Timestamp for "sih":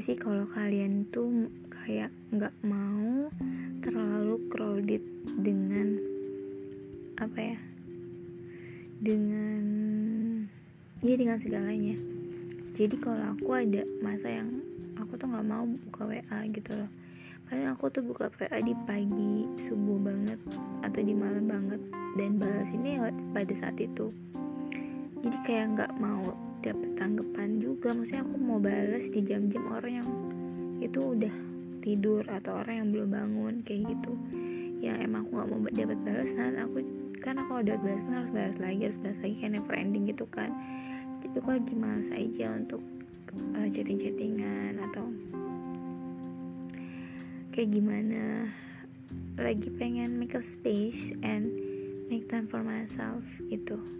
0.16-0.16